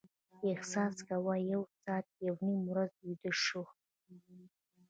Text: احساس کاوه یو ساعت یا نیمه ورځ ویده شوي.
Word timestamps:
احساس 0.51 0.95
کاوه 1.07 1.35
یو 1.53 1.61
ساعت 1.83 2.05
یا 2.25 2.31
نیمه 2.43 2.65
ورځ 2.71 2.91
ویده 3.03 3.31
شوي. 3.45 3.65